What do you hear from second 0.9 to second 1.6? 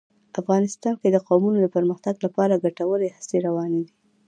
کې د قومونه